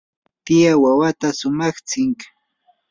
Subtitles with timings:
[0.45, 2.11] tiyaa wawata shumaqtsin.